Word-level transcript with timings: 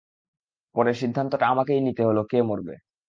পরে, 0.75 0.91
সিদ্ধান্তটা 0.93 1.45
আমাকেই 1.47 1.81
নিতে 1.81 2.01
হলো 2.05 2.21
কে 2.23 2.39
মরবে। 2.41 2.75